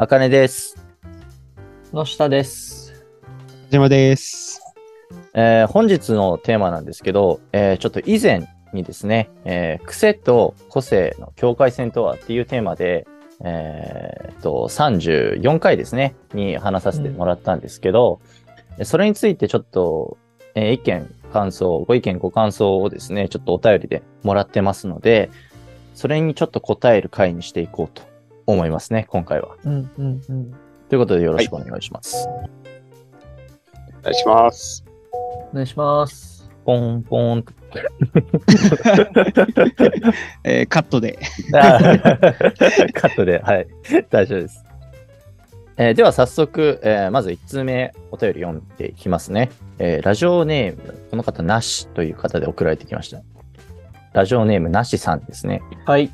[0.00, 0.76] あかねです。
[1.92, 3.04] の下です。
[3.68, 4.60] じまです。
[5.34, 13.08] えー本日のテーマなんですけど、えーちょっと以前にですね、えー癖と個性の境界線とはっていうテーマで、
[13.44, 18.20] えーっと、34回ですね、に話させてもらったんですけど、
[18.84, 20.16] それについてちょっと、
[20.54, 25.28] えー意見、感想、ご意見、ご感想をですね、ちょっとお便りでもらってますので、
[25.96, 28.06] それにちょっと答える回にしていこうと
[28.52, 29.56] 思いますね、今回は。
[29.64, 30.54] うんうんうん。
[30.88, 32.26] ということでよろしくお願いします。
[32.26, 32.48] お
[34.02, 34.84] 願いします。
[35.12, 36.48] お願いします。
[36.64, 37.52] ポンポンと。
[40.44, 41.18] えーカットで。
[41.52, 43.66] カットで、はい。
[44.10, 44.64] 大丈夫です。
[45.76, 49.50] えーでは早速、えーまず1通目お便り読んでいきますね。
[49.78, 53.20] えーラジオネーム、この方、なしという方で送られてきました。
[54.14, 55.62] ラジオネーム、なしさんですね。
[55.86, 56.10] はい。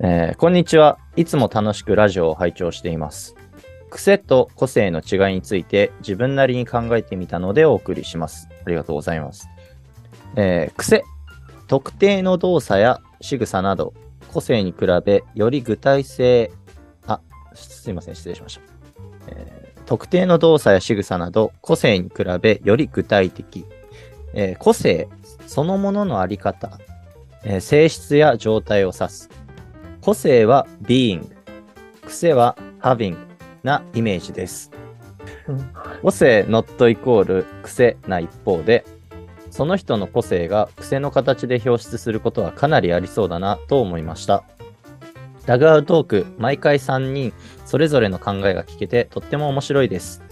[0.00, 0.98] えーこんにちは。
[1.16, 3.34] いつも楽しくラジオを拝聴しています。
[3.88, 8.46] 癖と個性の違いについて自分なりに考えてみたのでお送りします。
[8.66, 9.48] ありがとうございます。
[10.36, 11.02] えー癖。
[11.66, 13.94] 特定の動作や仕草など、
[14.32, 16.52] 個性に比べより具体性、
[17.06, 17.20] あ、
[17.54, 18.62] すいません、失礼しました。
[19.28, 23.64] えー特定の動作や仕草など、個性に比べより具体的。
[24.34, 25.08] えー個性
[25.46, 26.78] そのもののあり方、
[27.44, 29.30] えー性質や状態を指す。
[30.06, 31.28] 個性は being、
[32.06, 33.16] 癖は having
[33.64, 34.70] なイメージです。
[36.00, 38.84] 個性 not イコール癖な一方で、
[39.50, 44.44] その人の個性が癖の形で表出することはかなりありそうだなと思いました。
[45.44, 47.32] ダグアウトーク、毎回3人
[47.64, 50.22] それぞれの考えが聞けてとっても面白いです。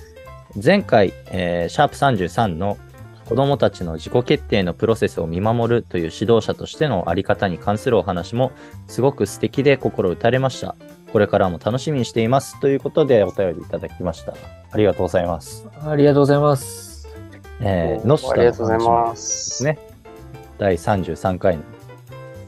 [0.64, 2.78] 前回、えーシャープ33の
[3.24, 8.52] 子供たちの自己決定のプロセスを見守るという指導者としてのあり方に関するお話も
[8.86, 10.76] すごく素敵で心打たれました。
[11.12, 12.60] これからも楽しみにしています。
[12.60, 14.34] ということでお便りいただきました。
[14.72, 15.66] ありがとうございます。
[15.80, 17.08] ありがとうございます。
[17.60, 19.64] えー、のしたありがとうございの話もます。
[19.64, 19.78] ね。
[20.58, 21.62] 第33回の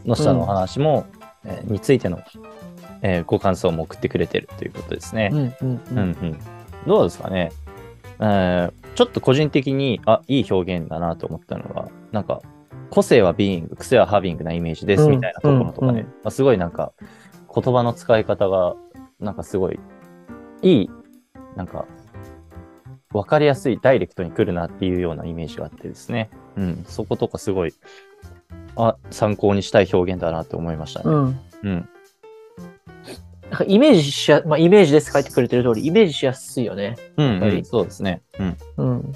[0.04, 1.06] の下のお話も、
[1.44, 2.20] えーについての、
[3.02, 5.30] えーご感想も送ってくれてるということですね。
[5.32, 5.80] うんうんう。
[5.90, 6.38] うんんうん。
[6.86, 7.52] どうですかね、
[8.20, 12.40] えーちょっと個人的に、あ、いい表現だなと思ったのが、なんか、
[12.88, 16.92] 個性はビーイング、癖はハビングなイメージですうんみたいなところとかね、うんうんまあ、すごいなんか、
[17.54, 18.74] 言葉の使い方が、
[19.20, 19.78] なんかすごい、
[20.62, 20.90] いい、
[21.56, 21.84] なんか、
[23.12, 26.30] わかりやすい、ダイレクトに来るなっていうようなイメージがあってですね。
[26.56, 27.74] うん、そことかすごい、
[28.76, 31.04] あ、参考にしたい表現だなと思いましたね。
[31.10, 31.40] うん。
[31.64, 31.88] うん。
[33.50, 36.96] なんかイメージしや、まあ、イメージです書いてくれてる通り、イメージしやすいよね。
[37.16, 38.22] うん、はいうん、そうですね。
[38.38, 38.56] うん。
[38.76, 39.12] うん。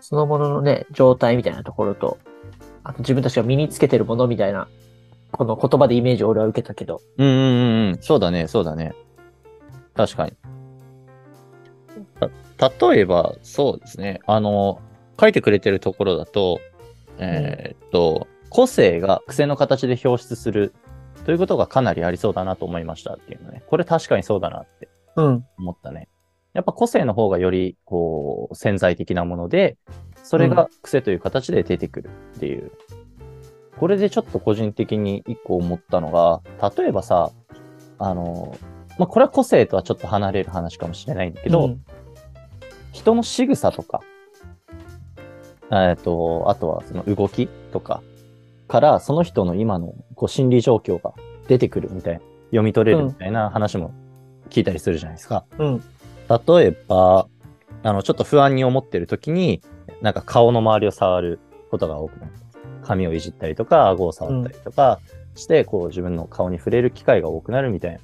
[0.00, 2.18] そのもののね、状態みたいなところと、
[2.84, 4.68] あと自分たちが身につけてるものみたいな、
[5.30, 7.00] この言葉でイメージを俺は受けたけど。
[7.18, 7.98] うんうんうんうん。
[8.00, 8.94] そうだね、そうだね。
[9.94, 10.32] 確かに。
[12.56, 14.20] た、例えば、そうですね。
[14.26, 14.80] あの、
[15.20, 16.60] 書いてくれてるところだと、
[17.18, 20.74] えーっと、個性が癖の形で表出する
[21.24, 23.62] ということがかなりありそうだなと思いましたっていうのね。
[23.66, 25.44] これ確かにそうだなってうん。
[25.58, 26.08] 思ったね。
[26.52, 29.78] やっぱ個性の方がより、こう、潜在的なもので、
[30.22, 32.72] それが癖という形で出てくるっていう。
[33.78, 36.42] これでちょっと個人的に一個思ったのが、
[36.76, 37.30] 例えばさ、
[37.98, 38.56] あの、
[38.98, 41.84] まあ、これは個性とはちょっと離れる話かもしれないんだけど、うん
[42.92, 44.00] 人の仕草とか、
[45.70, 48.02] えっと、あとはその動きとか
[48.72, 51.12] から、その人の今のこう心理状況が
[51.46, 53.92] 出てくるみたいな、読み取れるみたいな話も
[54.48, 55.44] 聞いたりするじゃないですか。
[55.58, 55.82] うん。
[56.30, 57.28] 例えば、
[57.82, 59.60] あの、ちょっと不安に思ってる時に、
[60.00, 61.38] なんか顔の周りを触る
[61.70, 62.32] ことが多くなる。
[62.82, 65.00] 髪をいじったりとか、顎を触ったりとか
[65.34, 67.98] して、こう自分の顔に触れる機会が多くなるみたいな。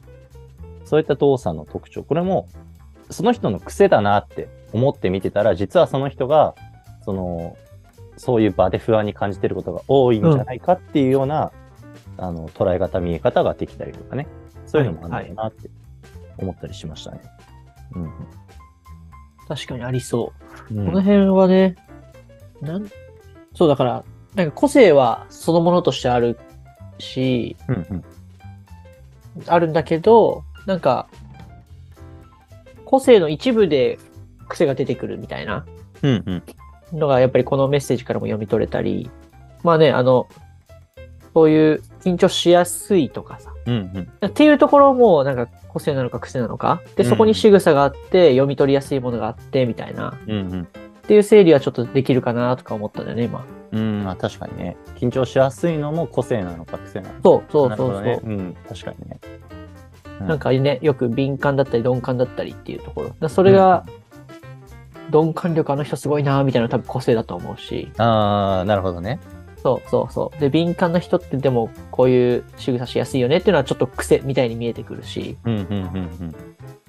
[0.84, 2.02] そういった動作の特徴。
[2.02, 2.46] これも、
[3.08, 6.54] その人の癖だなって思って見てたら、実はその人が、
[7.06, 7.56] その、
[8.18, 11.52] そういう場で不安に感じてることが多いんじゃないかっていうような、
[12.16, 14.26] あの、捉え方、見え方ができたりとかね。
[14.66, 15.70] そういうのもあるんだなって
[16.36, 17.20] 思ったりしましたね。
[17.94, 18.10] うん
[19.48, 20.34] 確かにありそ
[20.70, 20.74] う。
[20.74, 20.86] うん。
[20.86, 21.76] この辺はね、
[22.60, 22.86] なん、
[23.54, 24.04] そうだから、
[24.34, 26.38] なんか個性はそのものとしてある
[26.98, 28.04] し、うんうん
[29.46, 31.06] あるんだけど、なんか、
[32.84, 33.98] 個性の一部で
[34.48, 35.64] 癖が出てくるみたいな
[36.02, 36.42] うんうん。
[36.92, 39.10] のが、やっぱりこのメッセージからも読み取れたり、
[39.62, 40.28] まあね、あの、
[41.34, 44.28] そういう緊張しやすいとかさ、うんうん。
[44.28, 50.62] っていうところも、なんか個性なのか癖なのか、で、そこに仕草があって、読み取りやすいものがあって、みたいな、うんうん。
[50.62, 50.66] っ
[51.06, 53.44] ていう整理はちょっとできるかなとか思ったんだよね、今。
[53.70, 54.76] うん、まあ確かにね。
[54.96, 57.20] 緊張しやすいのも個性なのか癖なのか。
[57.22, 58.02] そうそうそうそう。
[58.02, 58.20] ね。
[58.24, 59.18] うん、確かにね。
[59.22, 59.48] うん
[60.26, 63.28] なんかね、よく敏感だったり鈍感だったりっていうところ。
[63.28, 63.84] それが、
[65.10, 67.90] 鈍感力あの人すごいなみたいなの多分個性だと思うし。
[67.98, 69.20] ああ、なるほどね。
[69.62, 70.40] そうそうそう。
[70.40, 75.36] で、敏感な人ってでもこういう仕草しやすいよねっていうのはちょっと癖みたいに見えてくるし。
[75.44, 75.64] うんうんう
[76.24, 76.34] ん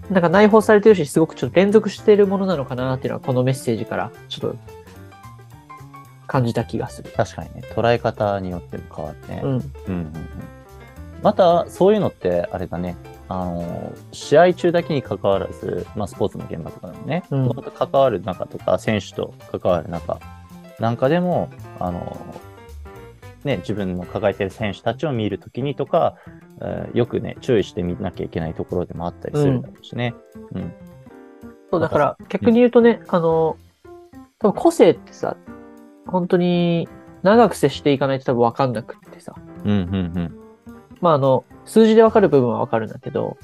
[0.09, 4.57] なんか内包されてるし、すごくちょっと連続してるものなのかなっていうのはこのメッセージからちょっと
[6.25, 7.11] 感じた気がする。
[7.15, 9.41] 確かにね、捉え方によっても変わってね。
[9.43, 9.49] うん。
[9.51, 9.61] うんうん
[9.91, 10.13] うん
[11.21, 12.95] また、そういうのって、あれだね、
[13.29, 20.19] あの、試合中だけに関わらず、まあ、スポーツの現場とかでもね、うん関わる中とか、選手と関わる中
[20.79, 21.49] なんかでも、
[21.79, 22.17] あの、
[23.43, 26.15] ね、自分の抱えてる選手たちを見るときにとか、
[26.61, 30.15] えーよくね、注意して見なきゃいけないところでもあったりするんだろうしね。
[30.53, 30.73] うん。
[31.71, 33.57] そう、だから逆に言うとね、あの、
[34.39, 35.37] 多分個性ってさ、
[36.07, 36.89] 本当に
[37.21, 39.35] 長く接していかないと多分わかんなくってさ。
[39.63, 40.48] うん、うん、うん。
[41.01, 43.37] まああの、数字でわかる部分はわかるんだけど、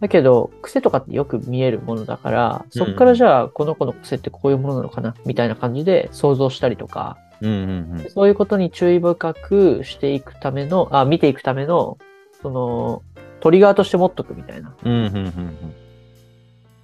[0.00, 8.10] だけど、癖とかってよく見えるものだから、そっからじゃあ、この子の癖ってこういうものなのかな、みたいな感じで想像したりとか、うん、うん、うん。
[8.10, 11.98] そういうことに注意深くしていくための、あ、見ていくための、
[12.40, 13.02] その、
[13.40, 15.74] トリガーとして持っとくみたいな、っうん、うん、うん。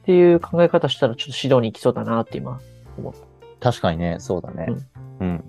[0.05, 2.61] ていう考え方したらちょっと指導に行きそうだなって今、
[2.97, 3.13] 思っ
[3.61, 3.71] た。
[3.73, 4.69] 確かにね、そうだね。
[5.21, 5.45] うん。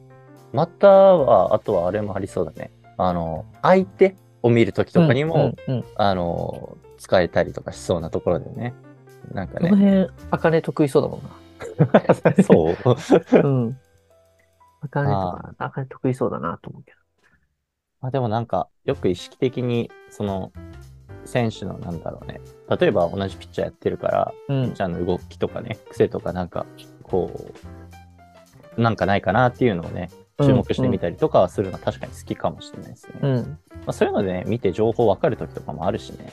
[0.54, 2.72] または、あとはあれもありそうだね。
[2.98, 5.86] あの、相手を見るときとかにも、うん、うん。
[5.96, 8.74] あの、使えたりとかしそうなところでね。
[9.34, 10.06] なんかこのね。
[10.08, 11.30] 辺、あかね得意そうだもんな。
[12.44, 12.76] そう。
[13.44, 13.78] うん。
[14.82, 16.94] あかねとか、あかね得意そうだなと思うけ
[18.02, 20.52] まあでもなんか、よく意識的に、その、
[21.26, 22.40] 選手のなんだろうね。
[22.80, 24.56] 例えば同じピッチャーやってるから、ど。
[24.56, 24.74] うんピッ。
[24.74, 26.66] チャーの動きとかね、癖とかなんか、
[27.04, 27.30] こ
[28.78, 30.10] う、なんかないかなっていうのをね、
[30.44, 33.14] 注目してみたりとかはするのは確かに好きかもしれないですね。
[33.22, 33.34] うん。
[33.36, 33.58] ま
[33.88, 36.32] あ、そういうのでね、見て情報分かるときとかもあるしね。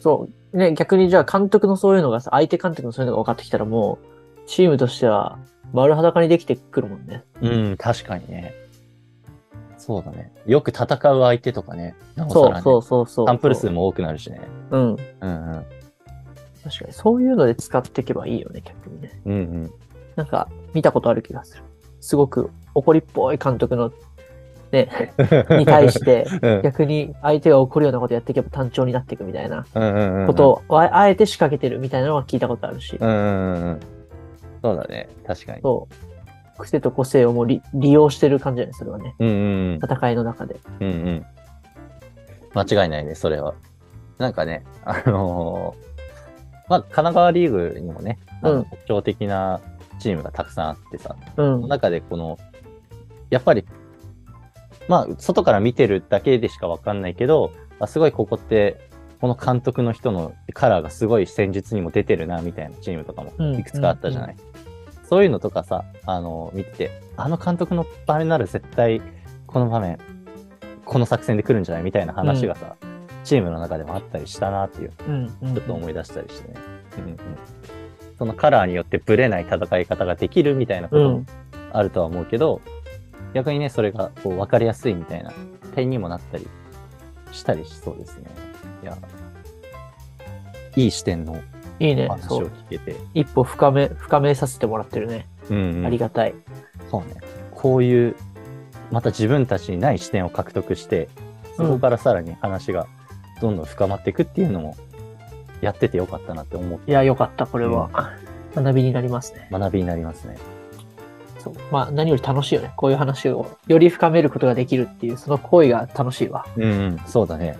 [0.00, 0.56] そう。
[0.56, 5.38] ね、逆にじゃあ監督のそういうのがさ、相手監督のそういうのが分かってきたらもう、チームとしては
[5.72, 7.24] 丸裸にできてくるもんね。
[7.40, 8.54] うん、確かにね。
[9.76, 10.32] そうだね。
[10.46, 11.94] よく戦う相手とかね。
[12.16, 13.26] なおさらねそうそうそうそう。
[13.26, 14.40] サンプル数も多くなるしね。
[14.70, 14.80] うん。
[14.80, 15.64] うんうん。
[16.62, 16.92] 確かに。
[16.92, 19.20] そういうので使っていけばいいよね、逆にね。
[19.24, 19.72] うんうん。
[20.16, 21.62] なんか、見たことある気がする。
[22.00, 23.92] すごく怒りっぽい監督の、
[24.72, 25.12] ね、
[25.58, 29.64] に対して、うん逆に相手が怒るようなことやっていけば単調になっていくみたいな。
[30.26, 32.96] ことを、ああえて仕掛けてるみたいなのは聞いたことあるし。
[33.00, 33.80] うんうんうんうん。
[34.62, 35.08] そうだね。
[35.26, 35.62] 確かに。
[35.62, 36.58] そう。
[36.58, 39.14] 癖と個性をもう利利用してる感じじゃないそれはね。
[39.18, 40.56] うんうん戦いの中で。
[40.80, 40.86] うん。
[40.86, 41.26] うんうん。
[42.54, 43.54] 間違いないね、それは。
[44.18, 45.90] なんかね、あのー
[46.70, 49.60] まあ、神奈川リーグにもね、特徴的な
[49.98, 51.66] チームがたくさんあってさ、うんその。
[51.66, 52.38] 中でこの、
[53.30, 53.64] やっぱり、
[54.88, 58.88] まあ、外から見てるだけでしかわかんないけど、あすごいここって、
[59.20, 64.36] この監督の人のカラーがすごい戦術にも出てるな、みたいなチームとかもうんいくつかあったじゃない。
[65.08, 69.02] そういうのとかさ、あの、見てて、あの監督の場面なら絶対、
[69.46, 69.98] この場面、
[70.84, 71.84] この作戦で来るんじゃない？
[71.84, 72.76] みたいな話がさ、
[73.22, 75.36] チームの中でもあったりしたなっていう、うん。
[75.42, 75.54] うん。
[75.54, 76.54] ちょっと思い出したりしてね。
[76.98, 77.16] うんうん
[78.18, 81.26] そのカラーによってブレない戦い方ができるみたいなこともうん。
[81.72, 82.60] あるとは思うけど、
[83.34, 85.32] 逆にね、それがこう分かりやすいみたいな
[85.74, 86.48] 点にもなったり
[87.32, 88.30] したりしそうですね。
[88.82, 88.98] いや、
[90.76, 91.40] いい視点の
[91.78, 92.08] いいね。
[92.08, 92.42] 話を。
[92.42, 95.26] 聞けて、一歩深め、深めさせてもらってるね。
[95.50, 96.34] うんうんありがたい。
[96.90, 97.20] そうね。
[97.52, 98.16] こういう、
[98.90, 101.08] また自分たちにない視点を獲得して、
[101.56, 102.86] そこからさらに話が
[103.40, 104.76] どんどん深まっていくっていうのも、
[105.60, 106.80] やっててよかったなって思う。
[106.86, 107.90] いや、よかった、これは。
[108.54, 109.48] 学びになりますね。
[109.50, 110.36] 学びになりますね。
[111.42, 111.54] そう。
[111.70, 112.72] まあ、何より楽しいよね。
[112.76, 116.46] こういう話をより深めることができるっていう、その行為が楽しいわ。
[116.56, 117.56] うん、うん、そうだね。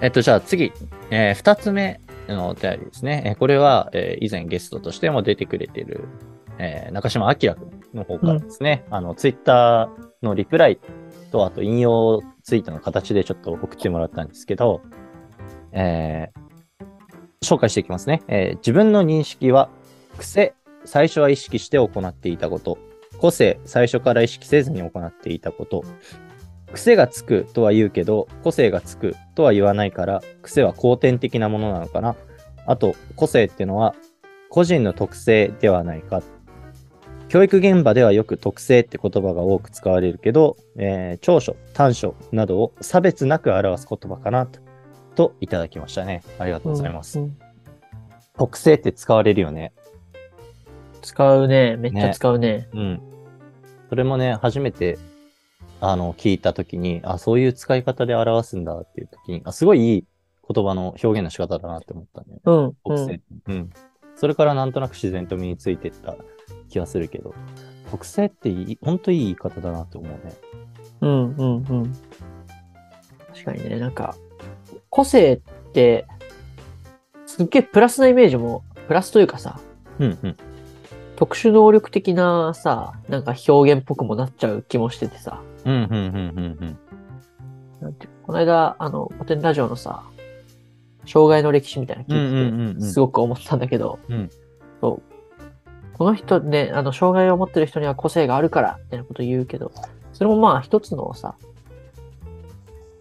[0.00, 0.72] えっと、じゃあ次、
[1.10, 3.22] えー二つ目のお便りですね。
[3.26, 6.04] えーこれは、えー以前ゲストとしても出てくれてる、
[6.58, 7.56] えー中島明君
[7.94, 10.78] の方からですね、あの、ツイッターのリプライ
[11.32, 14.80] と、あと引用ツイートの形でちょっと送ってもらったんですけど、
[15.72, 16.40] えー
[17.42, 18.22] 紹介していきますね。
[18.28, 19.68] えー自分の認識は、
[20.18, 22.78] 癖、最初は意識して行っていたこと、
[23.18, 25.84] 個性、最初から意識せずに行っていたこと、
[26.72, 32.16] 癖がつくとは言うけど、個性がつくとは言わないから、癖は後天的なものなのかな。
[32.66, 33.94] あと、個性っていうのは、
[34.48, 36.22] 個人の特性ではないか。
[37.28, 44.60] 教育現場ではよく特性って言葉が多く使われるけど、えー長所、短所などを差別なく表す言葉かなと、
[45.14, 46.22] といただきましたね。
[46.38, 47.18] ありがとうございます。
[47.20, 47.36] うん
[48.40, 49.74] 特性って使われるよね。
[51.10, 51.76] 使うね。
[51.76, 52.68] めっちゃ使うね。
[52.72, 53.02] うん。
[53.88, 54.96] それもね、初めて、
[55.80, 60.04] あの、聞いたときに、あ、そういう使い方で表すんだっていうときに、あ、すごいいい
[60.54, 62.38] 言葉の表現の仕方だなって思ったね。
[62.44, 62.66] うん。
[62.68, 63.22] う特性、ん。
[63.48, 63.70] うん。
[64.14, 66.14] それからなんとなく自然と身についてった
[66.68, 67.34] 気がするけど、
[67.90, 70.32] 特性っていい、ほんといい言い方だなって思うね。
[71.00, 71.34] うん。
[71.34, 71.56] うん。
[71.56, 71.94] うん。
[73.32, 74.14] 確かにね、なんか、
[74.90, 76.06] 個性って、
[77.26, 79.58] すっげえプラスなイメージも、プラスというかさ、
[79.98, 80.36] うんうん。
[81.20, 86.78] 特殊能力的なさ、なんか表現っぽくもなっちゃう気もしててさ、うんうんうんうん
[87.82, 90.02] なんこの間、あの、古典ラジオのさ、
[91.04, 92.86] 障害の歴史みたいな聞いてて。
[92.86, 94.30] すごく思ったんだけど、うん。
[94.80, 95.02] そう。
[95.98, 99.72] この人ね、あの、障害を持ってる人には個性があるから、みたいなこと言うけど、
[100.14, 101.34] それもまあ一つのさ、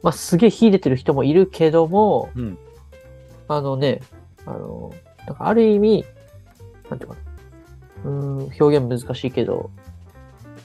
[0.02, 2.58] まあすげえ秀でてる人もいるけども、うん。
[3.48, 4.02] あのね、
[4.46, 4.94] あの、
[5.26, 6.06] なんかある意味、
[6.90, 7.29] なんていうかな、
[8.04, 9.70] うーん、表現難しいけど、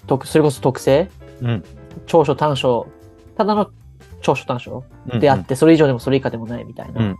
[0.06, 1.10] 特それこそ特性？
[1.40, 1.64] うん。
[2.06, 2.88] 長所短所、
[3.36, 3.70] ただの
[4.20, 5.20] 長所短所うん。
[5.20, 7.00] であって、それ以上でもそれ以下でもないみたいな。
[7.00, 7.16] うん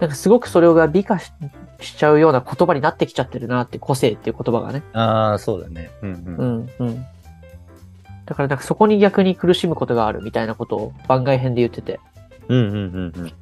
[0.00, 1.32] なんかすごくそれが美化し
[1.80, 4.82] しちゃうような言葉になってきちゃってるなって、個性っていう言葉がね。
[4.94, 5.90] ああ、そうだね。
[6.02, 6.14] うんう。
[6.16, 7.06] うんん、うん。
[8.26, 12.00] だからなんかそこに逆に苦しむことがあるみたいなことを番外編で言ってて、
[12.48, 13.32] うんうんうんうん。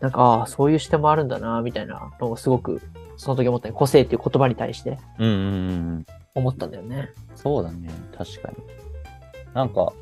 [0.00, 2.80] なんか、ああ、そういう視点もあるんだな、みたいなのをすごく、
[3.16, 3.74] その時思ったね。
[3.74, 5.48] 個性っていう言葉に対してうんうんうんう
[5.98, 6.06] ん。
[6.34, 7.10] 思ったんだよね。
[7.34, 7.88] そうだね。
[8.16, 8.56] 確かに。
[9.54, 9.92] なんか、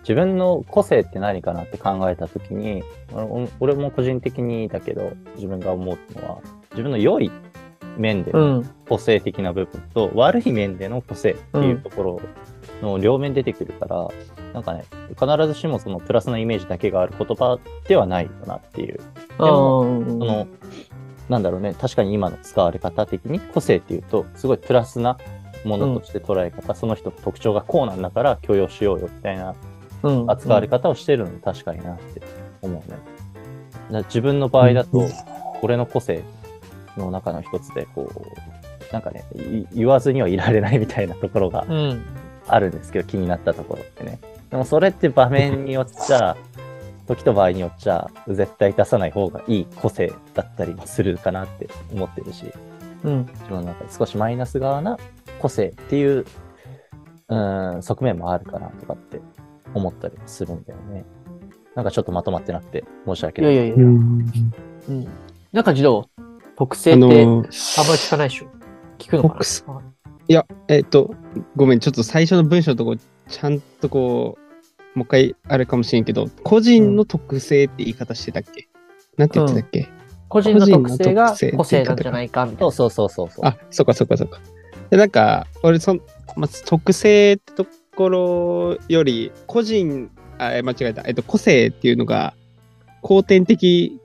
[0.00, 2.82] 自分の個性って何かなって考えたときに、
[3.12, 6.38] 俺俺も個人的にだけど、自分が思うのは、
[6.70, 7.30] 自分の良い
[7.98, 8.70] 面でうのん。
[8.88, 12.20] 個性的な部分と、悪い面での個性っていうところ
[12.82, 14.08] の両面出てくるから、
[14.54, 14.84] なんかね、
[15.18, 17.58] 必ずしもそのプラスのイメージだけがある言葉
[17.88, 19.00] ではないよなっていう。
[19.38, 20.46] ああ、うんその、
[21.28, 25.18] なんだろうね、確かに今の使われ方的に個性っていうと、すごいプラスな
[25.64, 29.54] ものとして捉え方、その人の特徴がこうなんだから許容しようよみたいな
[30.04, 32.20] うん、扱われ方をしてるのも確かになって
[32.60, 32.98] 思うね。
[33.90, 35.10] だ自分の場合だとうん、
[35.62, 36.22] 俺の個性
[36.96, 42.04] の中の一つで、こう、なんかね、い言わずにはいられないみたいなところがうん。
[42.46, 44.18] あるんですけど、気になったところってね。
[44.50, 46.36] でもそれって場面によっちゃ、
[47.06, 52.46] 時と場合によっちゃ、絶対出さない方がいい個性だったりもするかなって思ってるし、
[53.02, 53.26] うん。
[53.26, 54.98] 自分の中で少しマイナス側な
[55.38, 56.24] 個性っていう、
[57.28, 57.36] う
[57.78, 59.20] ん、側面もあるかなとかって
[59.74, 61.04] 思ったりするんだよね。
[61.74, 63.54] なんかちょっとまとまってなくて申し訳ない。
[63.54, 64.32] いやいやいや、うん。
[64.88, 65.08] うん。
[65.52, 66.08] なんか自動、
[66.56, 68.46] 特性あのってあんまりー、聞かないでしょ？
[68.98, 69.82] 聞くのかな？
[70.28, 71.14] いや、えっと、
[71.56, 72.96] ごめん、ちょっと最初の文章のとこ、
[73.28, 74.43] ちゃんとこう、
[74.94, 78.68] もう一回あれかもしれんけど、個人の特性って言い方してたっけ、
[79.16, 79.88] なんて言ってたっけ、
[80.28, 82.72] 個人の特性が個性個性なんじゃないかみたいな。
[82.72, 83.46] そうそうそうそうそう。
[83.46, 84.40] あ、そっかそっかそっか。
[84.90, 86.00] で、なんか、俺、そん、
[86.36, 91.02] まず特性ってところより、個人、あ、え間違えた。
[91.06, 92.34] えっと、個性っていうのが、
[93.00, 94.00] 後天的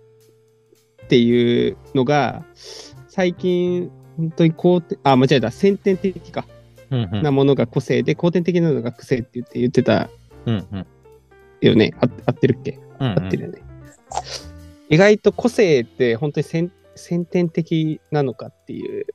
[1.04, 2.44] っていうのが、
[3.08, 5.52] 最近、本当に後天、あ、間違えた。
[5.52, 6.46] 先天的か。
[6.90, 10.10] なものが個性で、後天的なのが癖って言って言ってた
[10.46, 10.88] うんうん
[11.62, 11.94] よね。
[12.00, 12.80] あ合ってるっけ？
[13.00, 13.62] うん合ってるよね。
[14.90, 19.06] 意外と個性って本当に先先天的なのかっていう、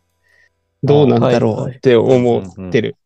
[0.82, 2.96] どうなんだろうって思ってる。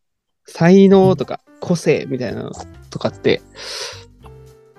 [0.45, 2.51] 才能とか個性みたいなの
[2.89, 3.41] とかって、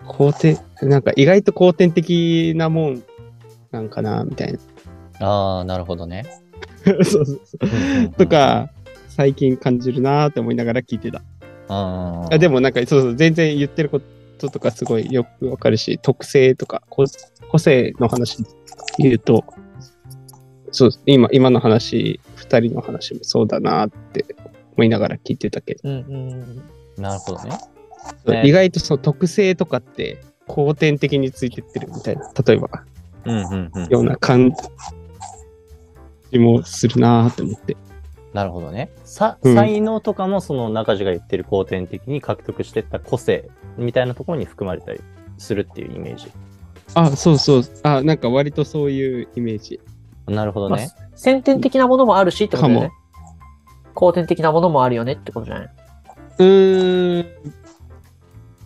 [0.07, 3.03] 後天、なんか意外と後天的なもん
[3.71, 4.59] なんかな、みたいな。
[5.21, 6.25] ああ、なるほどね。
[6.85, 7.67] そうそうそう。
[7.67, 8.71] うんうんうんと、か、
[9.09, 11.23] 最近感じるなーって思いながら聞いてた。
[11.71, 14.01] ああでもなんかそうそう、全然言ってるこ
[14.39, 17.05] ととかすごいよくわかるし、特性とか個
[17.49, 18.45] 個性の話
[18.99, 19.45] 言うと、
[20.73, 24.25] そう今今の話、二人の話もそうだなって
[24.77, 26.63] 思いながら聞いてたけど、うんうん
[27.01, 27.59] なるほどね。
[28.27, 32.69] ね意外とその特性とかって後天的についてってるみたいな、例えば、
[33.25, 33.89] うんうんうん。
[33.89, 34.53] ような感
[36.33, 37.77] じもするなって思って。
[38.33, 38.91] なるほどね。
[39.05, 45.01] さ、うん才能とかもその中地が言ってる後天的に獲得してった個性みたいなところに含まれたり
[45.39, 46.31] するっていうイメージ。
[46.95, 47.63] あ、そうそう。
[47.83, 49.81] あ、なんか割とそういうイメージ。
[50.27, 50.71] なるほうん。
[50.71, 50.91] まあどね。
[51.17, 52.93] 先天的なものもあるしってことだよかね。
[53.95, 55.71] 後天的なものもあるよねってことじゃない？
[56.39, 57.27] うーん。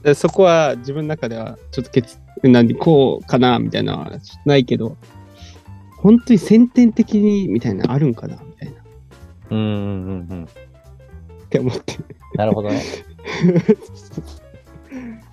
[0.03, 4.11] でそこは自分の中ではちょっと決、なんでこうかなみたいなのは
[4.45, 4.99] ないけど、
[5.97, 8.37] 本当に先天的にみたいなのあるんかな？
[9.51, 10.49] うんうんうんうん。
[11.55, 11.99] て思って。
[12.35, 12.83] なるほどね。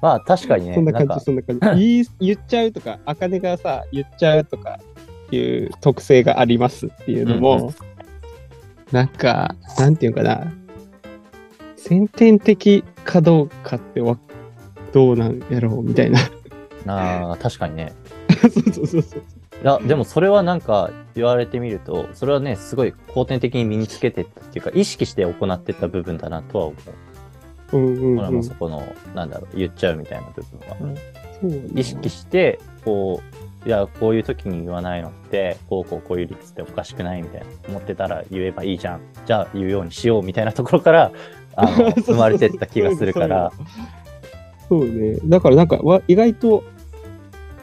[0.01, 1.62] まあ確かにね、そんな感なんかじ、そんな感じ。
[1.80, 4.80] 言い言っちゃうとか、あかねがさ、言っちゃうとか
[5.32, 7.72] いう特性がありますっていうのも、うんう
[8.91, 10.51] なんか、なんていうかな、
[11.75, 14.18] 先天的かどうかってわ
[14.91, 16.20] どうなんやろうみたいな。
[16.88, 17.94] ああ、確かにね。
[18.41, 19.24] そうそうそうそう。
[19.62, 26.75] いや、でもそれはなんか言われてみると、それはね、すごい後天的に身につけてったっていうか、意識して行ってった部分だなとは思
[27.72, 27.77] う。
[27.77, 28.36] うんうん、俺うん。
[28.36, 30.77] もそこの、なんだろう、言っちゃうみたいな部分は。
[31.39, 33.22] そうね意識して、こ
[33.65, 37.48] う、いや、こういう時に言わないのって、こうこうこういう率っておかしくないみたいな。
[37.70, 39.01] 思ってたら言えばいいじゃん。
[39.27, 41.12] じゃあ言うようにしようみたいなところから、
[41.56, 43.51] あの、 生まれてった気がするから。
[44.68, 45.18] そうね。
[45.25, 46.63] だからなんか、わ意外と、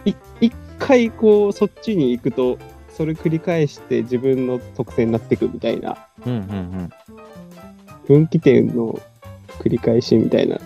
[0.05, 2.58] い一回こう、そっちに行くと、
[2.88, 6.90] それ繰り返して自分の特性になっていくみたいな、うんうん
[8.06, 8.99] 分岐点の
[9.61, 10.58] 繰り返しみたいな、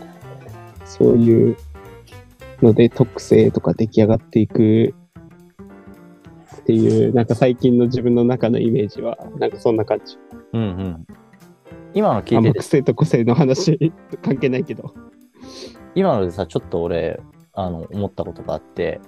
[0.85, 1.57] そういう
[2.63, 4.95] ので特性とか出来上がっていく
[6.63, 10.17] っていう、なんか最近の自分の中のイメージは、なんかそんな感じ。
[10.53, 10.63] うん。
[10.63, 11.07] うんうん。
[11.95, 13.93] 今の聞いてて、癖と個性の話
[14.23, 14.95] 関係ないけど。
[15.95, 17.21] 今のでさ、ちょっと俺、
[17.53, 19.01] あの、思ったことがあって、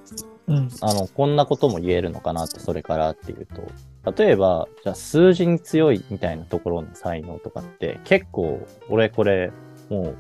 [0.46, 0.68] うん。
[0.80, 9.52] あの、こんなことも言えるのかなって、それからっていうと、例えば、じゃあ数字に強いみたいなところの才能とかって、結構、俺これ、
[9.88, 10.16] もう、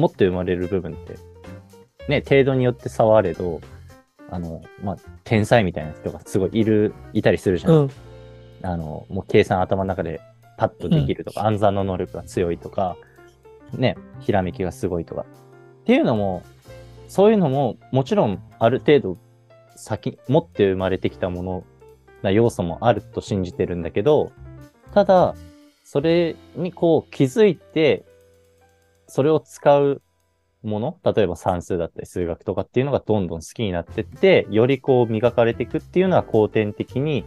[0.00, 1.18] 持って生まれる部分って、
[2.08, 3.60] ね、程度によって差はあれど、
[4.30, 7.72] あの、まあ、天才みたいな人がすごいいる、いたりするじゃん。
[7.72, 7.90] うん。
[8.62, 10.20] あの、もう計算頭の中で
[10.56, 12.96] パッとできるとか、暗算の能力が強いとか、
[13.72, 15.22] ね、ひらめきがすごいとか。
[15.22, 16.42] っていうのも、
[17.08, 19.18] そういうのも、もちろんある程度
[19.74, 21.64] 先、持って生まれてきたもの
[22.22, 24.30] な要素もあると信じてるんだけど、
[24.94, 25.34] ただ、
[25.84, 28.04] それにこう気づいて、
[29.08, 30.02] それを使う
[30.62, 37.24] もの、例えば算数だったり数学とかっていうのがどんどん好きになってって、よりこう磨かれていくっていうのは後天的に、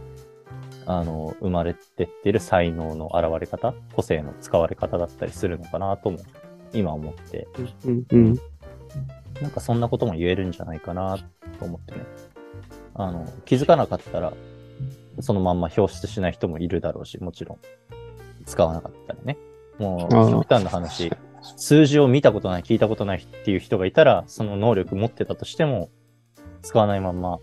[0.86, 6.18] あの、生まれてってる才能の現れ方、個性の使われ方だったりするのかなとも、
[6.72, 7.48] 今思って、
[7.86, 8.38] うんうん。
[9.40, 11.18] なんかそんなことも言えるんじゃないかな
[11.58, 12.00] と思ってね。
[12.94, 14.32] あの、気づかなかったら、
[15.20, 17.58] そのまんま表出しない人もいるだろうし、もちろん。
[18.46, 19.36] 使わなかったりね。
[19.78, 21.10] もう、極端な話、
[21.56, 25.90] 数字を見たことない、聞いたことないっていう人がいたら、その能力持ってたとしても、
[26.62, 27.38] 使わないまんま、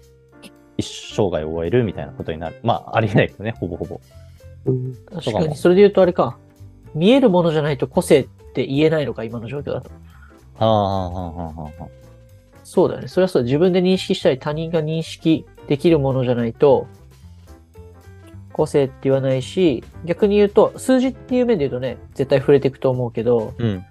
[0.78, 2.60] 一生涯を終えるみたいなことになる。
[2.64, 4.02] まあ、ありえないけどね、ほぼほぼ。
[4.66, 6.38] うん確かに、それで言うとあれか。
[6.94, 9.90] 見えるものじゃないと個性って言えないのか、今の状況だと。
[10.58, 12.02] はあ、はあ、はあ、はあ。
[12.64, 13.08] そうだよね。
[13.08, 13.46] それはそうだ。
[13.46, 16.88] 自分で認識したり、他人が認識できるものじゃないと、
[18.54, 23.84] 個性って言わないし、逆に言うと、数字っていう面で言うとね、絶対触れていくと思うけど、うん。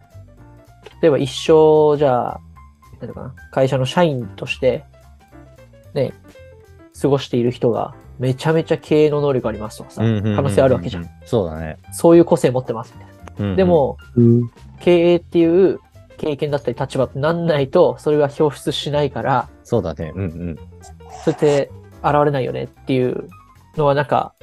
[1.03, 2.41] 例えば一生、じゃあ、
[2.93, 4.85] なんていうのかな、会社の社員として、
[5.95, 6.13] ね、
[7.01, 10.07] 過ごしている人が、めちゃめちゃ経営の能力ありますとかさ、可
[10.43, 11.09] 能性あるわけじゃん。。
[11.25, 11.79] そうだね。
[11.93, 13.15] そういう個性持ってますみたいな。
[13.39, 15.79] うんうんで、も、うん経営っていう
[16.21, 20.13] 経験だったり立場ってなんないと、それが表出しないから、そうだね。
[20.15, 20.57] うんうん。
[21.25, 21.71] そうやって
[22.05, 23.27] 現れないよねっていう
[23.79, 24.35] のはなんか、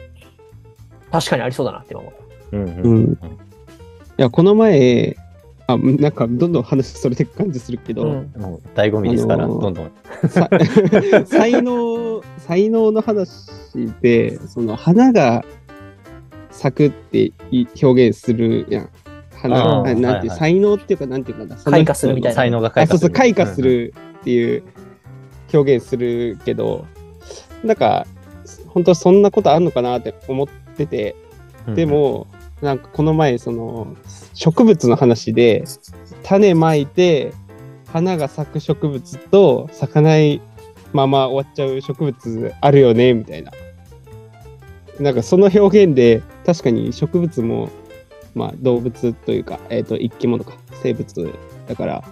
[1.12, 2.58] 確かにありそうだなって今思った。
[2.58, 3.12] うんううんん。
[3.14, 3.18] い
[4.18, 5.16] や、この前、
[5.68, 8.32] あ、なんかどんどん話それていく感じするけど、うん。
[8.36, 9.92] もう、醍醐味ですから、あのーどんどん。
[10.30, 10.50] さ
[11.30, 13.52] 才能、才能の話
[14.02, 15.46] で、その花が
[16.50, 18.90] 咲くってい表現するやん。
[19.38, 21.56] 花あが、ーあなんていう、はいはい才能っていうか、なんていうかな。
[21.64, 23.08] 開花するみたいな才能があ、開花する。
[23.08, 24.64] そうそう、開花するっていう
[25.54, 26.86] 表現するけど、
[27.64, 28.06] なんか、
[28.68, 31.16] 本当そんなことあんのかなって思ってて、
[31.68, 31.76] うん。
[31.76, 32.28] でも、
[32.62, 33.96] なんかこの前、その、
[34.34, 35.64] 植物の話で、
[36.24, 37.34] 種まいて、
[37.88, 40.42] 花が咲く植物と咲かない
[40.94, 43.52] まま終わっちゃう植物あるよね、みたいな。
[45.00, 47.70] なんかその表現で、確かに植物も、
[48.38, 51.34] まあ動物というか、えっ、と、生き物か、生物
[51.68, 52.04] だから、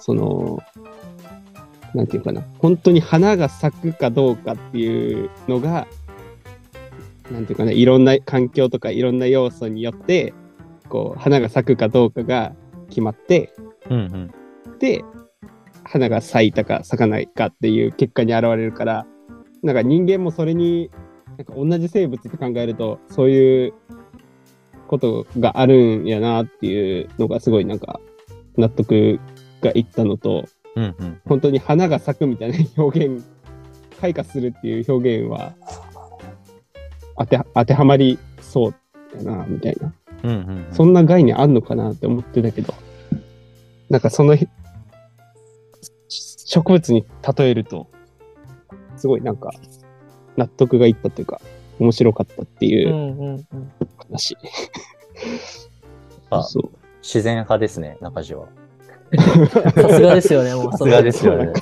[0.00, 0.58] その、
[1.94, 5.86] なんていうかな、本当に花が咲くかどうかっていうのが、
[7.30, 10.34] なんていうかね、いろんな環境とかいろんな要素によって、
[10.88, 12.52] こう、花が咲くかどうかが
[12.88, 13.52] 決まって、
[13.88, 14.78] うんうん。
[14.78, 15.04] で、
[15.84, 19.06] 花が咲いたか咲かないかっていう結果に現れるから、
[19.62, 20.90] なんか人間もそれに、
[21.36, 23.74] なんか同じ生物って考えると、そういう
[24.90, 28.00] ことがあるんやなっていうのがすごいなんか
[28.56, 29.20] 納得
[29.62, 31.20] がいったのと、うんうん。
[31.26, 33.24] 本当に花が咲くみたいな表現、
[34.00, 35.54] 開花するっていう表現は、
[37.16, 38.74] 当て当てはまりそう
[39.16, 39.94] だな、みたいな。
[40.24, 40.66] うんうん。
[40.72, 42.74] そんな概念あんのかなって思ってたけど、
[43.90, 44.48] なんかそのひ
[46.08, 47.06] 植物に
[47.38, 47.86] 例えると、
[48.96, 49.52] すごいなんか
[50.36, 51.40] 納得がいったというか、
[51.78, 53.79] 面白かったってういうんうんうん。
[54.10, 54.36] 話。
[56.30, 56.70] あそう。
[57.02, 58.46] 自然派ですね、中地は。
[59.74, 60.72] さすがですよね、もう。
[60.72, 61.52] さすがですよね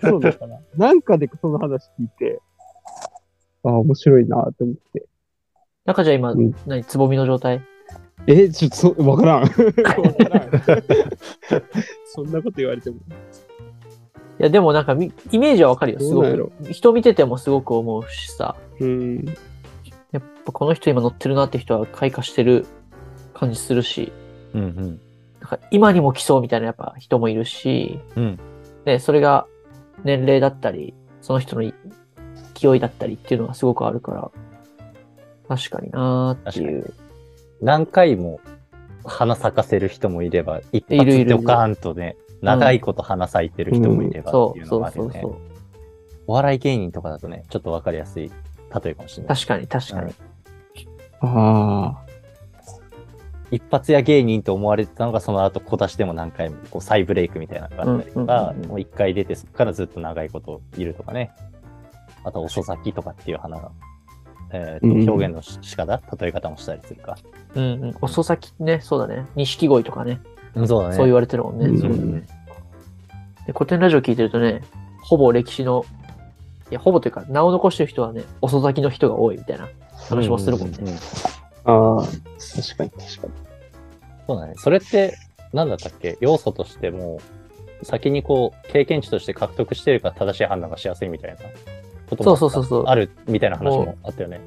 [0.00, 0.60] そうだから。
[0.76, 2.40] なんかでその話聞いて、
[3.64, 5.06] ああ、面白いなって思って。
[5.84, 7.62] なんかじゃあ今、うん何、つぼみの状態？
[8.26, 9.42] え、ちょっとそ、わからん。
[9.42, 9.58] わか
[10.28, 10.50] らん。
[12.06, 12.96] そんなこと言われても。
[12.96, 13.00] い
[14.42, 16.52] や、でもなんかみ、イメージはわかるよ、すごく。
[16.70, 18.56] 人見ててもすごく思うしさ。
[18.78, 19.24] うん。
[20.12, 22.66] やっぱこの人今乗ってるなって人は開花してる
[23.34, 24.12] 感じするし、
[24.54, 25.00] うんうん。
[25.40, 28.38] なんか今にも来そうみたいなやっぱ人もいるし、うん。
[28.84, 29.46] で、それが
[30.04, 31.70] 年齢だったり、その人の
[32.54, 34.30] 勢いだったりっていうのがすごくあるから、
[35.48, 36.92] 確かになーっていう。
[37.60, 38.40] 何回も
[39.04, 45.28] 花咲かせる人もいれば、一発ドカーンとね、長いこと花咲いてる人もいればっていうのがあるよねそうそ。
[45.28, 45.36] う。
[46.26, 48.30] お笑い芸人とかだとね、ちょっとわかりやすい
[48.82, 49.36] 例えかもしれない。
[49.36, 50.12] 確かに確かに。
[51.20, 52.10] ああ。
[53.50, 61.32] 一発屋芸人と思われてたのが、その後小出しでも何回もこう再ブレイクみたいなのがあったりとかうんうんうんうん、もう一回出てそこからずっと長いこといるとかね。
[62.22, 63.72] あと、遅咲きとかっていう花が、
[64.52, 67.16] えー表現の仕方、例え方もしたりするか。
[67.54, 67.96] うんうん。
[68.00, 69.26] 遅咲きね、そうだね。
[69.36, 70.20] 錦鯉とかね。
[70.54, 70.96] うんそうだね。
[70.96, 71.66] そう言われてるもんね。
[71.66, 71.90] うんそう。
[73.46, 74.62] で、古典ラジオ聞いてるとね、
[75.02, 75.84] ほぼ歴史の、
[76.70, 79.68] いや、ほぼというか、名を残してる人はね、遅咲きの人が多いみたいな
[80.08, 80.78] 話もするもんね。
[80.80, 80.94] ううう
[81.64, 82.04] ああ。
[82.04, 83.32] 確かに確かに。
[84.26, 84.54] そうだね。
[84.56, 85.16] それって、
[85.52, 86.16] なんだったっけ？
[86.20, 87.20] 要素としても、
[87.82, 91.36] 先にこう、経験値として獲得してるから正しい判断がしやすいみたいな
[92.08, 94.40] こともそうそうそうそうあるみたいな話もあったよね。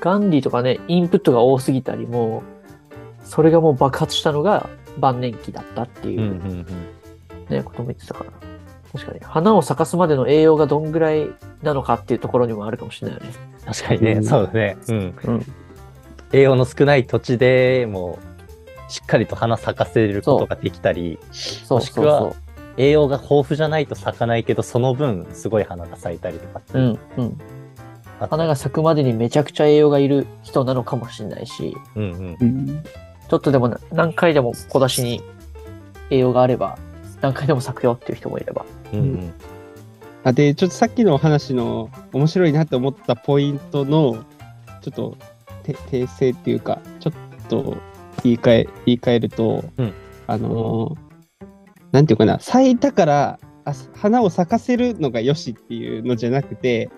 [0.00, 2.42] ガンディとかね、インプットが多すぎたりも、
[3.24, 6.66] それがもう爆発したのが晩年期だったっていうう、んうん
[7.48, 8.30] ねことも言ってたから。
[8.92, 11.28] 確かに、花を咲かすまでの栄養がどんぐらい
[11.62, 13.30] なのかっていうところにもあるかもしれないよね。
[13.60, 13.72] うん。
[13.72, 14.76] 確かにね、うんそうだね。
[14.88, 15.14] うん。
[15.24, 15.46] うん。
[16.32, 18.18] 栄養の少ない土地でも、
[18.88, 22.36] しっかりと花咲かせることができたり、そうもしくはそうそ
[22.76, 26.80] 栄養が豊富じゃないと咲かないけど、その分、すごい花が咲いたりとかってう。
[26.80, 27.38] んうん。
[28.20, 32.36] 花が咲くまでにめちゃくちゃ栄養がいる人なのかもしれないし、うんうん。
[32.40, 32.82] うん。
[33.28, 35.22] ちょっとでもな何回でも小出しに
[36.10, 36.78] 栄養があれば、
[37.20, 38.64] 何回でも咲くよっていう人もいれば。
[38.92, 39.32] うんうん。
[40.24, 44.24] あ、で、ちょっとさっきの話の面白いなって思ったポイントの、
[44.82, 45.16] ちょっと、
[45.62, 47.76] て訂正っていうか、ちょっと
[48.22, 49.92] 言い換え、言い換えると、うん
[50.26, 51.12] あのー
[51.92, 56.90] なんていうかな、咲いたからあ、花を咲かせるのがよしっていうのじゃなくて、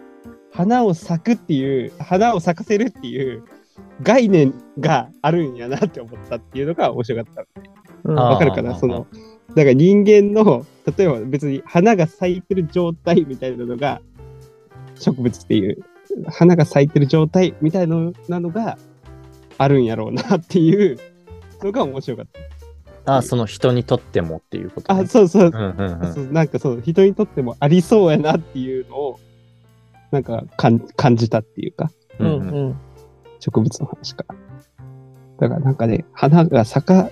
[0.52, 3.42] 花を咲くっていう、花を咲かせるっていう
[4.02, 7.44] 概念があるんやなって思ったっていうのが面白かった。
[8.04, 8.78] うんかるかな？
[8.78, 9.08] その、
[9.50, 14.00] だから人間の、例えば別に花が咲いてる状態みたいなのが、
[14.98, 15.84] 植物っていう、
[16.28, 18.78] 花が咲いてる状態みたいなのが
[19.58, 20.98] あるんやろうなっていう
[21.62, 22.26] のが面白かっ
[23.04, 23.16] た。
[23.16, 25.02] あ、その人にとってもっていうこと、ね。
[25.02, 25.50] あ、そうそうう。
[25.50, 26.14] んうんうん。
[26.14, 29.20] そうなんかそう、人にとってもありそうやなっていうのを、
[30.10, 32.76] なんか感感じたっていうか、うんうんうんうん。
[33.40, 34.34] 植物の話から。
[35.40, 37.10] だからなんかね、花が咲か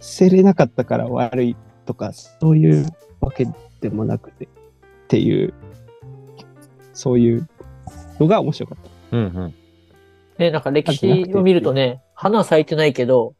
[0.00, 2.86] せれなかったから悪いとか、そういう
[3.20, 3.46] わけ
[3.80, 4.48] でもなくて、っ
[5.08, 5.54] ていう、
[6.92, 7.48] そういう
[8.18, 9.16] のが面白かった。
[9.16, 9.54] うんうん。
[10.38, 13.34] ね、なんか歴史を見るとね、花咲いてないけど、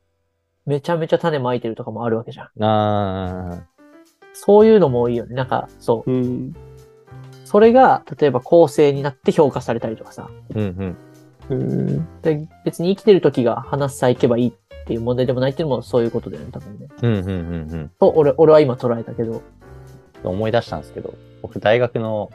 [0.66, 2.64] めちゃめちゃ種まいてるとかもあるわけじゃん。
[2.64, 3.64] あ
[4.33, 5.35] そういうのもいいよね。
[5.35, 6.11] なんか、そう。
[6.11, 6.57] うん。
[7.44, 10.28] それが、例えば後世になって評価されたりとかさ。
[10.52, 10.96] ーうん
[11.48, 11.61] うん。
[11.61, 12.22] うん。
[12.22, 14.46] で別に生きてる時が花咲けばいい
[14.85, 16.88] っていう問題でもないっていうのもそういうことだよね、多分ね。
[17.03, 17.90] うんうんうんうん。
[17.99, 19.42] と、俺、俺は今捉えたけど。
[20.23, 22.31] 思い出したんですけど、僕大学の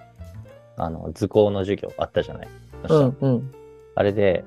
[0.78, 2.48] あの図工の授業あったじゃない。
[2.90, 3.52] うん、うん。
[3.96, 4.46] あれで、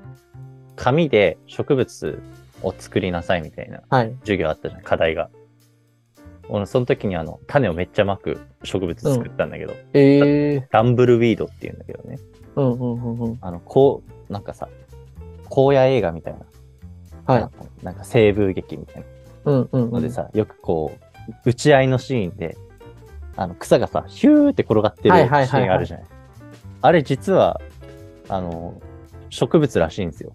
[0.75, 2.21] 紙で植物
[2.63, 4.15] を作りなさいみたいなはい。
[4.21, 5.29] 授業あったじゃない、課題が。
[6.49, 12.17] 俺、その時にあの、種をめっちゃまく植物作ったんだけど、ええダンブルウィードっていうんだけどね。
[12.55, 13.37] うん、うん、うん、うん。
[13.41, 14.67] あの、こう、なんかさ、
[15.49, 16.39] 荒野映画みたいな。
[17.25, 17.49] はい
[17.83, 17.95] なん。
[17.95, 19.03] か西部劇みたい
[19.45, 19.91] うん、うん、うん。
[19.91, 22.57] なのでさ、よくこう、打ち合いのシーンで、
[23.35, 26.05] あの、草がさ、ヒューって転がってるシはいはいはいはいーンあるじゃない。
[26.81, 27.59] あれ実は、
[28.29, 28.81] あの、
[29.29, 30.31] 植物らしいんですよ。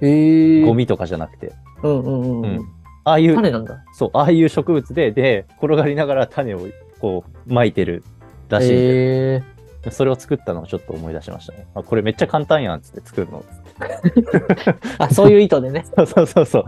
[0.00, 1.52] ええゴミとかじゃなくて。
[1.82, 2.42] うん、うん、うん。
[2.42, 2.68] ううんん。
[3.04, 3.84] ああいう、種なんだ。
[3.92, 6.60] そう、ああいう植物で、で、転がりながら種を
[7.00, 8.04] こう、撒いてる
[8.48, 9.58] らしいんで、ええ
[9.90, 11.66] それを作ったのをちょっと思い出しましたね。
[11.74, 13.44] あこれめっちゃ簡単やんっつって作るの。
[14.98, 15.84] あ、そういう意図でね。
[15.96, 16.64] そうそうそうそ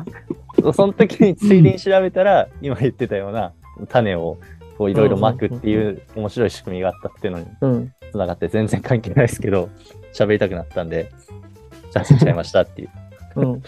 [0.62, 0.72] う。
[0.72, 3.52] その時についでに調べたら、今言ってたような
[3.88, 4.36] 種を
[4.78, 7.92] こういろいろ撒くっていう面白い仕組みがあったっていうのにうん。
[8.10, 9.68] つながって全然関係ないですけど、
[10.12, 11.10] 喋りたくなったんで、
[11.92, 12.90] 喋っちゃいましたっていう。
[13.36, 13.62] うん、うん。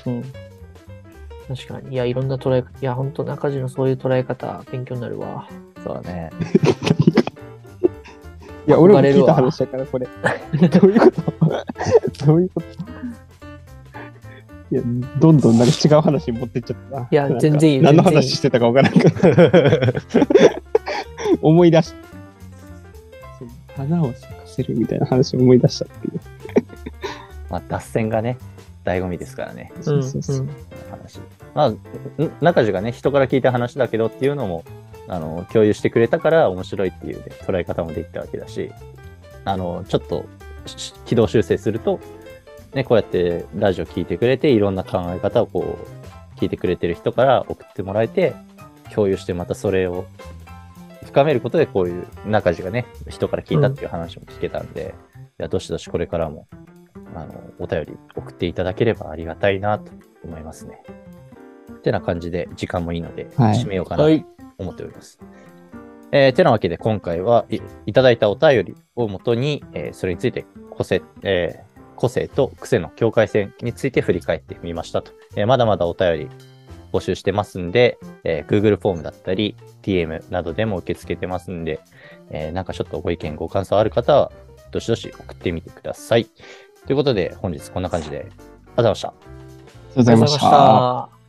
[1.48, 1.92] 確かに。
[1.94, 2.68] いや、いろんな捉え方。
[2.81, 5.46] いや、本当中地のそういう捉え方、勉強になるわ。
[5.85, 6.31] そうだね。
[8.66, 10.07] いや、俺も聞いた話だから、これ。
[10.68, 12.26] どういうこと？
[12.26, 12.82] どういうこと？
[14.72, 14.82] いや、
[15.18, 17.08] どんどんなんか違う話に持ってっちゃったな。
[17.11, 19.92] いやなんか全然いい何の全然いい話してたかわからんから。
[21.42, 21.96] 思い出した。
[23.38, 26.20] そう花を咲かせるみたいな話を思い出したっていう。
[27.50, 28.38] まあ、脱線がね、
[28.82, 29.70] 醍醐味ですからね。
[29.82, 30.48] そうそうそう。
[30.90, 31.20] 話。
[31.54, 31.78] まあ、ん
[32.40, 34.64] 中地がね、人から聞いた話だけどっていうのも、
[35.06, 38.72] あの、共有してくれたから面白いっていう、ね、捉え方もできたわけだし、
[39.44, 40.24] あの、ちょっと
[40.64, 42.00] し軌道修正すると、
[42.74, 48.35] ね、こうやってラジオ聞いてくれて、いろんな考え方をこう、聞いてくれてる人から送ってもらえて、
[48.94, 50.06] 共有してまたそれを
[51.04, 54.94] 深めることで、こういう中地がね、人から聞いたっていう話も聞けたんで、
[55.38, 56.48] いや、どしどしこれからも、
[57.14, 59.92] あの、お便り送っていただければありがたいなと
[60.24, 60.82] 思いますね。
[61.72, 64.24] ってな感じで、時間もいいので、はい締めようかなとはい。
[64.58, 65.18] 思っております。
[66.12, 71.71] えーてなわけで、今回はい、いただいたお便りをもとに、えーそれについて個性、えー
[72.03, 75.12] 個性と癖の境界線について振り返ってみましたと。
[75.37, 76.29] えーまだまだお便り
[76.93, 81.79] 募集してますんで、えー Google フォームだったり、TM などでも受け付けてますんで、
[82.31, 84.33] えーなんかちょっとご意見、ご感想ある方は、
[84.73, 86.27] どしどし送ってみてください。
[86.87, 89.09] ということで、本日こんな感じで、ありがとうございました。
[89.09, 90.41] ありがとうございました。
[90.41, 91.21] た。